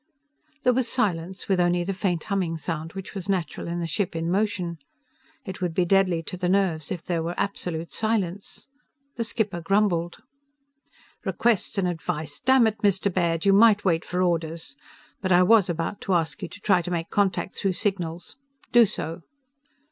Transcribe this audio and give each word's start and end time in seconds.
There 0.63 0.73
was 0.73 0.87
silence, 0.87 1.47
with 1.47 1.59
only 1.59 1.83
the 1.83 1.93
very 1.93 2.01
faint 2.13 2.23
humming 2.23 2.57
sound 2.57 2.93
which 2.93 3.13
was 3.13 3.29
natural 3.29 3.67
in 3.67 3.81
the 3.81 3.85
ship 3.85 4.15
in 4.15 4.31
motion. 4.31 4.79
It 5.45 5.61
would 5.61 5.75
be 5.75 5.85
deadly 5.85 6.23
to 6.23 6.37
the 6.37 6.49
nerves 6.49 6.91
if 6.91 7.05
there 7.05 7.21
were 7.21 7.35
absolute 7.37 7.93
silence. 7.93 8.67
The 9.13 9.23
skipper 9.23 9.61
grumbled: 9.61 10.17
"_Requests 11.23 11.77
and 11.77 11.87
advice! 11.87 12.39
Dammit! 12.39 12.79
Mr. 12.79 13.13
Baird, 13.13 13.45
you 13.45 13.53
might 13.53 13.85
wait 13.85 14.03
for 14.03 14.23
orders! 14.23 14.75
But 15.21 15.31
I 15.31 15.43
was 15.43 15.69
about 15.69 16.01
to 16.01 16.15
ask 16.15 16.41
you 16.41 16.47
to 16.49 16.59
try 16.59 16.81
to 16.81 16.89
make 16.89 17.11
contact 17.11 17.53
through 17.53 17.73
signals. 17.73 18.37
Do 18.71 18.87
so. 18.87 19.21